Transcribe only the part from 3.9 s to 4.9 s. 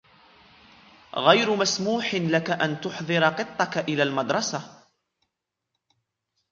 المدرسة.